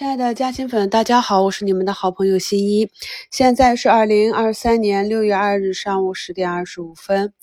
[0.00, 2.90] 亲爱的嘉兴粉，大家好，我是你们的好朋友新一。
[3.30, 7.34] 现在是二零二三年六月二日上午十点二十五分。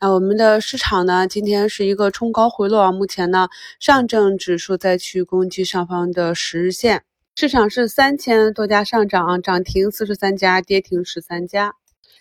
[0.00, 3.48] 那我们的市场呢，今天是一个冲高回落啊，目前呢，
[3.78, 7.02] 上证指数在去攻击上方的十日线。
[7.34, 11.74] 市场是三千多家上涨啊，涨停四十三家，跌停十三家。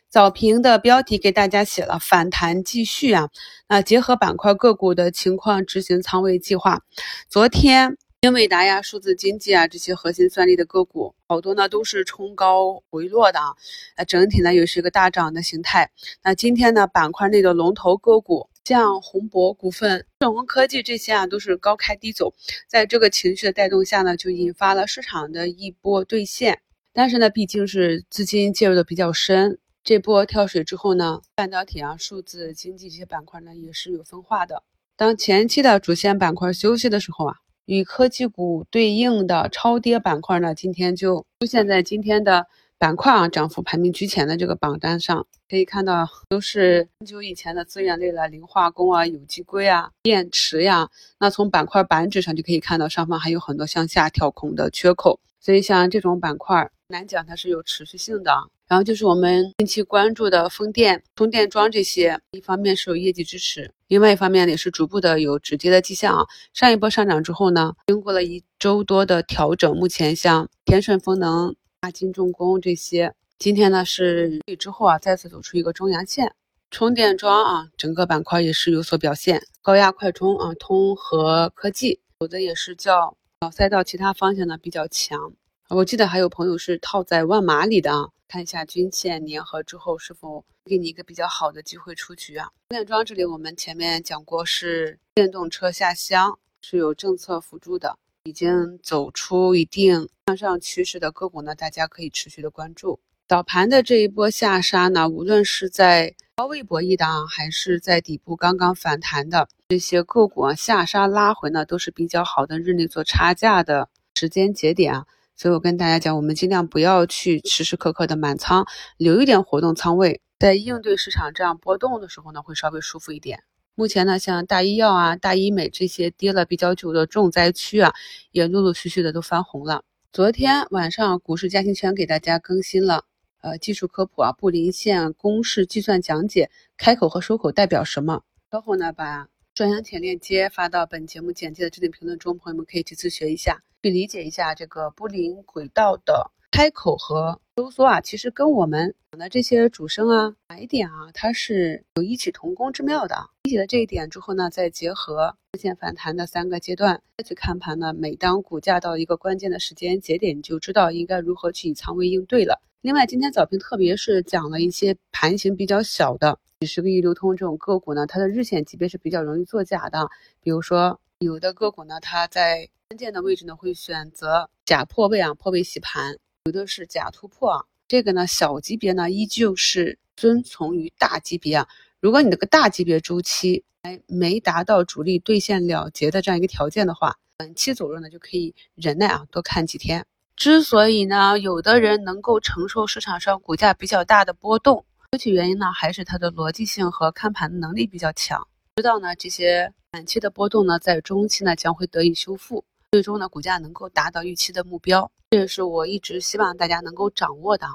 [0.10, 3.30] 早评的标题给大家写了反弹继续啊，
[3.70, 6.82] 那结合板块个股的情况执行仓位计划。
[7.30, 7.96] 昨天。
[8.26, 13.54] 英伟达呀、数字经济啊这些核心算力的个股，好多呢都是冲高回落的啊，
[13.98, 15.92] 呃，整体呢又是一个大涨的形态。
[16.24, 22.34] 那今天呢，板块内的龙头个股，像宏博股份、盛虹科技这些啊，都是高开低走，
[22.68, 26.62] 在这个情绪的带动下呢，就引发了市场的一波兑现。
[26.94, 34.64] 但是呢，毕竟是资金介入的比较深，这波跳水之后呢，半导体啊、数字经济这些板块呢也是有分化的。
[34.96, 37.36] 当前期的主线板块休息的时候啊。
[37.66, 42.48] 与科技股对应的超跌板块呢，今天就出现在今天的
[42.78, 45.26] 板块啊涨幅排名居前的这个榜单上。
[45.48, 50.90] 可以看到，都是很久以前的资源类了，磷化工啊、有机硅啊、电池呀。
[51.20, 55.20] 那从板块板指上就可以看到，上方还有很多向下跳空的缺口。
[55.40, 58.32] 所以像这种板块，难讲它是有持续性的。
[58.68, 66.26] 然后就是我们近期关注的风电、充电桩这些，一方面是有业绩支持，另外一方面也是逐步的有止跌的迹象啊。
[66.54, 76.34] 上一波上涨之后呢，经过了一周多的调整，目前像天顺风能、大金重工这些，今天呢是之后啊再次走出一个中阳线。
[76.72, 83.16] 充电桩啊，整个板块也是有所表现，高压快充啊，通和科技，有的也是较
[83.54, 85.32] 赛道其他方向呢比较强。
[85.70, 88.10] 我记得还有朋友是套在万马里的啊。
[88.28, 92.50] 看一下均线粘合之后是否给你一个比较好的机会出局啊？
[92.70, 103.00] 充电桩这里我们前面讲过是电动车下乡是有政策辅助的，已经走出一定向上趋势的个股呢，大家可以持续的关注。
[103.28, 115.08] 早盘的这一波下杀呢，无论是在高位博弈的啊，还是在底部刚刚反弹的这些个股啊，下杀拉回呢都是比较好的日内做差价的时间节点啊。
[115.36, 118.66] 所以我跟大家讲，我们尽量不要去时时刻刻的满仓，
[118.98, 123.44] 留一点活动仓位，在应对市场这样波动的时候呢，会稍微舒服一点。
[123.76, 127.94] 目前呢，像大医药啊、大医美这些跌了比较久的重灾区啊，
[128.32, 129.84] 也陆陆续续的都翻红了。
[130.14, 133.04] 昨天晚上股市嘉兴圈给大家更新了，
[133.42, 138.24] 呃，技术科普啊，布林线公式计算讲解，开口和收口代表什么？
[138.50, 143.64] 稍后呢，把专享帖链接发到本节目简介的置顶评论中，朋友们可以去自学一下。
[143.82, 153.16] 去理解一下这个布林轨道的开口和收缩啊，其实跟我们讲的这些主升啊、买点啊，它是有异曲同工之妙的。
[153.44, 162.62] 理解了这一点之后呢，再结合出现反弹的三个阶段再去看盘呢，每当股价到一个关键的时间节点，你就知道应该如何去以仓位应对了。
[162.86, 170.08] 另外，今天早评特别是讲了一些盘形比较小的几十个亿流通这种个股呢，它的日线级别是比较容易作假的，
[170.40, 171.02] 比如说。
[171.18, 176.14] 有的个股呢，它在关键的位置呢会选择假破位啊，破位洗盘；
[176.44, 177.66] 有的是假突破啊。
[177.88, 181.68] 这个呢，小级别呢依旧是遵从于大级别啊。
[182.00, 190.06] 如果你那个大级别周期还没达到主力兑现了结的这样一个条件的话，短期走弱呢就可以忍耐啊，多看几天。
[190.36, 198.46] 之所以呢，有的人能够承受市场上股价比较大的波动，究其原因呢，还是他的逻辑性和看盘的能力比较强。
[198.76, 207.66] 知道呢，这些短期的波动呢，在中期呢将会得以修复，最终呢股价能够达到预期的目标，这也是我一直希望大家能够掌握的。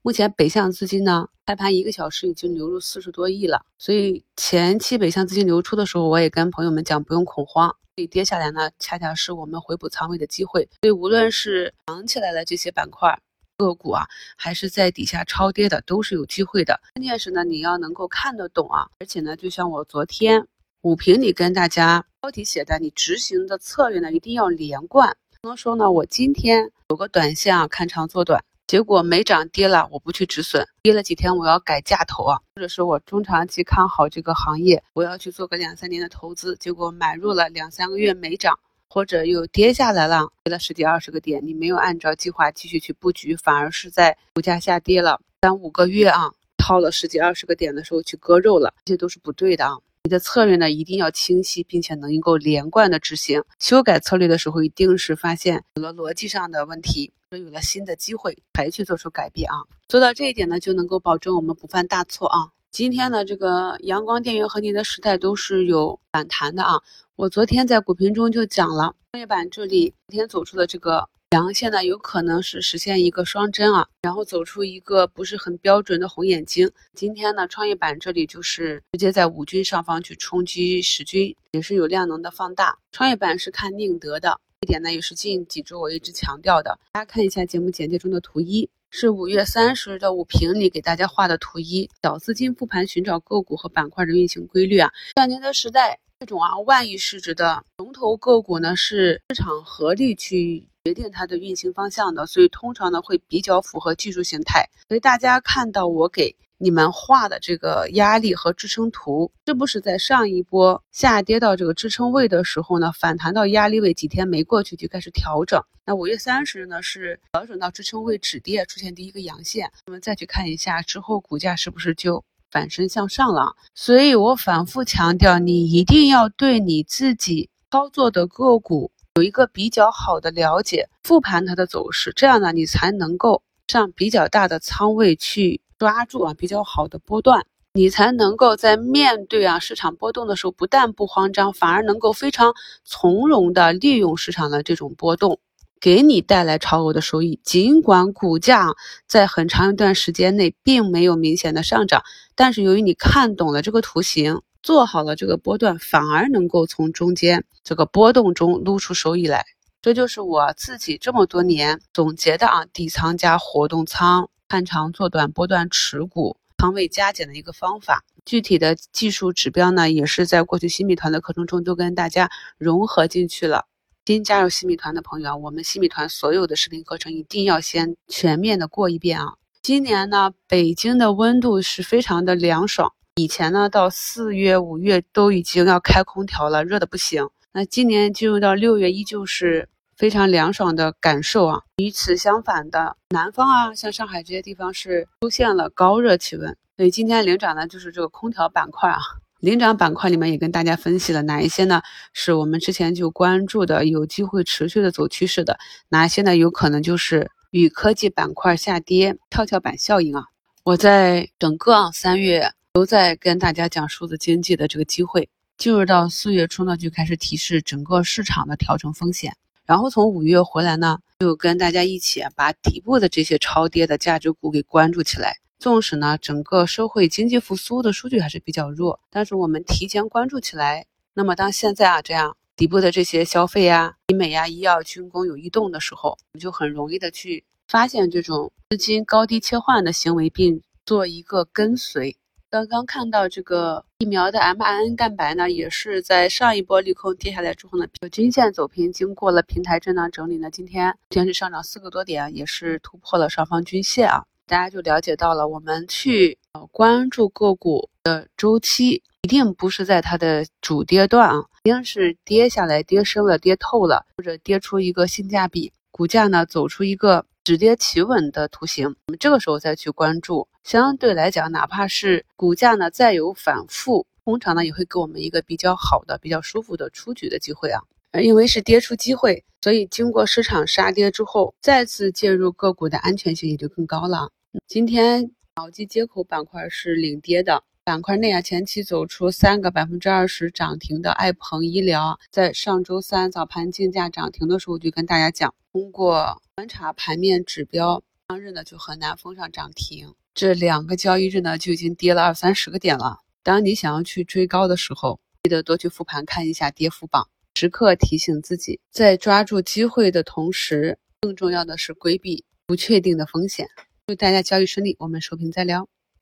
[0.00, 10.68] 目前北向资金呢，开盘一个小时已经流入四十多亿了，所以前期北向资金流出的时候，我也跟朋友们讲不用恐慌，所以跌下来呢，恰恰是我们回补仓位的机会。
[10.82, 13.18] 所以无论是涨起来的这些板块。
[13.56, 16.78] 个股啊，还是在底下超跌的，都是有机会的。
[16.92, 20.46] 关键是呢，你要能够看得懂啊，而且呢，就像我昨天
[20.82, 25.16] 五评里跟大家标题写的，你执行的策略呢，一定要连贯。
[25.40, 38.58] 不能说呢，我今天有个短线啊，看长做短，结果没涨跌了，我不去止损，跌了几天我要改价投啊，或者是我中长期看好这个行业，我要去做个两三年的投资，结果买入了两三个月没涨。
[38.88, 49.76] 或者又跌下来了，跌了十几二十个点，你没有按照计划继续去布局，反而是在股价下跌了三五个月啊，套了十几二十个点的时候去割肉了，这些都是不对的啊。
[50.04, 53.42] 你的策略呢一定要清晰，并且能够连贯的执行。
[53.58, 59.56] 修改策略的时候，一定是发现有了逻辑上的问题，有了新的机会才去做出改变啊。
[59.88, 62.50] 做到这一点呢，就能够保证我们不犯大错啊。
[62.70, 66.80] 今天呢这个阳光电源和宁德时代都是有反弹的啊。
[67.14, 76.70] 我昨天在股评中就讲了，创业板这里昨天走出的这个阳线呢，有可能是实现一个双针啊，然后走出一个不是很标准的红眼睛。
[76.94, 82.78] 今天呢，创业板这里就是直接在五均上方去冲击十均，也是有量能的放大。
[82.92, 86.78] 创业板是看宁德的，这点呢也是近几周我一直强调的。
[86.92, 94.90] 大家看一下节目简介中的图一，是五月三十日的午评里给大家画的图一，小资金复盘寻找个股和板块的运行规律啊。
[95.14, 100.66] 这年的时代，这种啊万亿市值的龙头个股呢，是市场合力去。
[100.86, 104.70] 决定它的运行方向的，所以通常呢会比较符合技术形态。
[104.86, 115.60] 所以大家看到我给你们画的这个压力和支撑图，是不是在上一波下跌到这个支撑位的时候呢，反弹到压力位几天没过去就开始调整？
[115.84, 119.70] 那五月三十日呢是调整到支撑位止跌，出现第一个阳线。
[119.86, 123.54] 我们再去看一下之后股价是不是就反身向上了？
[123.74, 128.90] 所以我反复强调，你一定要对你自己操作的个股。
[129.16, 145.38] 有一个比较好的了解，复盘它的走势，这样呢，你才能够上比较大的仓位去抓住啊比较好的波段，你才能够在面对啊市场波动的时候，不但不慌张，反而能够非常从容的利用市场的这种波动，
[145.80, 147.40] 给你带来超额的收益。
[147.42, 148.74] 尽管股价
[149.06, 152.02] 在很长一段时间内并没有明显的上涨，
[152.34, 154.40] 但是由于你看懂了这个图形。
[154.62, 159.46] 做好了这个波段，反而能够从中间这个波动中撸出收益来，
[159.80, 168.04] 这就是我自己这么多年总结的啊，底仓加活动仓，看长做短，波段持股，仓位加减的一个方法。
[168.24, 173.66] 具体的技术指标呢，也是在过去新米团的课程中都跟大家融合进去了。
[174.04, 179.34] 新加入新米团的朋友啊，我们新米团所有的视频课程一定要先全面的过一遍啊。
[179.62, 182.92] 今年呢，北京的温度是非常的凉爽。
[183.16, 187.28] 以前呢，到四月、五月都已经要开空调了，热的不行。
[187.52, 191.62] 那今年进入到六月，依旧是非常凉爽的感受啊。
[191.78, 196.56] 与此相反的，南方啊，像上海这些地方是出现了高热气温。
[196.76, 198.98] 所以今天领涨呢，就是这个空调板块啊。
[199.40, 201.82] 领涨板块里面也跟大家分析了哪一些呢？
[202.12, 205.54] 是我们之前就关注的，有机会持续的走趋势的；
[205.88, 206.36] 哪一些呢？
[206.36, 210.24] 有可能就是与科技板块下跌跷跷板效应啊。
[210.64, 212.52] 我在整个啊三月。
[212.72, 219.34] 都在跟大家讲数字经济的这个机会，进入到四月初呢，就开始提示整个市场的调整风险。
[219.66, 225.36] 然后从五月回来呢，就跟大家一起把底部的这些超跌的价值股给关注起来。
[225.58, 242.16] 纵使呢整个社会经济复苏的数据还是比较弱，但是我们提前关注起来，那么当现在啊这样底部的这些消费呀、医美呀、医药、军工有异动的时候，我们就很容易的去发现这种资金高低切换的行为，并做一个跟随。
[242.56, 267.26] 刚刚看到这个疫苗的 mRNA 蛋白呢，也是在上一波利空跌下来之后呢，均线走平，经过了平台震荡整理呢，今天今天是上涨四个多点，也是突破了上方均线啊，大家就了解到了，我们去呃关注个股的周期，一定不是在它的主跌段啊，一定是跌下来、跌深了、跌透了，或者跌出一个性价比，股价呢走出一个。
[267.46, 277.80] 止跌企稳的图形，我们这个时候再去关注，相对来讲，哪怕是股价呢再有反复，通常呢也会给我们一个比较好的、比较舒服的出局的机会啊。
[278.20, 284.28] 因为是跌出机会，所以经过市场杀跌之后，再次介入个股的安全性也就更高了。
[284.66, 287.62] 今天脑机接口板块是领跌的。
[287.86, 303.20] 板块内啊，前期走出三个百分之二十涨停的爱鹏医疗，在上周三早盘竞价涨停的时候，就跟大家讲，通过观察盘面指标，当日呢就很难封上涨停，这两个交易日呢就已经跌了二三十个点了。
[303.44, 313.68] 当你想要去追高的时候，记得多去复盘看一下跌幅榜，时刻提醒自己，在抓住机会的同时，更重要的是规避不确定的风险。
[314.08, 315.88] 祝大家交易顺利，我们收评再聊。